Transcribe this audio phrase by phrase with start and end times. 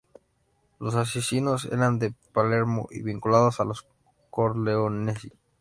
[0.79, 3.85] Los asesinos eran de Palermo y vinculados a los
[4.31, 5.31] corleonesi.